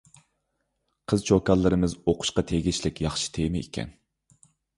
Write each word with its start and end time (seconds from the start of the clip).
قىز-چوكانلىرىمىز 1.11 1.93
ئوقۇشقا 1.99 2.45
تېگىشلىك 2.53 3.03
ياخشى 3.05 3.31
تېما 3.37 3.63
ئىكەن. 3.63 3.95